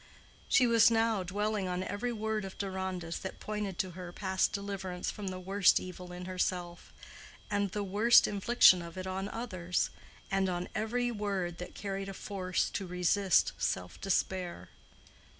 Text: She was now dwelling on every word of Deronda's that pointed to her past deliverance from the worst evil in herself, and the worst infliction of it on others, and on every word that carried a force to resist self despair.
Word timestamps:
She 0.47 0.65
was 0.65 0.89
now 0.89 1.21
dwelling 1.21 1.67
on 1.67 1.83
every 1.83 2.11
word 2.11 2.43
of 2.43 2.57
Deronda's 2.57 3.19
that 3.19 3.39
pointed 3.39 3.77
to 3.77 3.91
her 3.91 4.11
past 4.11 4.51
deliverance 4.51 5.11
from 5.11 5.27
the 5.27 5.39
worst 5.39 5.79
evil 5.79 6.11
in 6.11 6.25
herself, 6.25 6.91
and 7.51 7.69
the 7.69 7.83
worst 7.83 8.27
infliction 8.27 8.81
of 8.81 8.97
it 8.97 9.05
on 9.05 9.29
others, 9.29 9.91
and 10.31 10.49
on 10.49 10.69
every 10.73 11.11
word 11.11 11.59
that 11.59 11.75
carried 11.75 12.09
a 12.09 12.15
force 12.15 12.67
to 12.71 12.87
resist 12.87 13.53
self 13.59 14.01
despair. 14.01 14.69